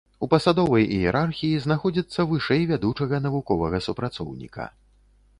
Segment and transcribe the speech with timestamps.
[0.25, 4.65] У пасадовай іерархіі знаходзіцца вышэй вядучага навуковага супрацоўніка.